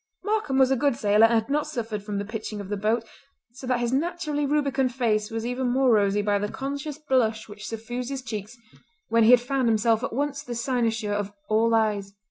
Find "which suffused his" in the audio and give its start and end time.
7.47-8.23